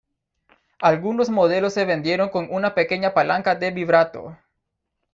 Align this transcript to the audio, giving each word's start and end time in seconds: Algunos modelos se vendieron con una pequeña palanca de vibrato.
Algunos 0.79 1.29
modelos 1.29 1.75
se 1.75 1.85
vendieron 1.85 2.29
con 2.29 2.47
una 2.49 2.73
pequeña 2.73 3.13
palanca 3.13 3.53
de 3.53 3.69
vibrato. 3.69 4.35